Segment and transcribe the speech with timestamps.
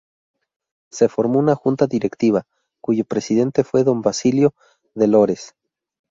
[0.91, 2.47] Se formó una junta Directiva,
[2.81, 4.55] cuyo presidente fue don Basilio
[4.95, 5.53] de Lores.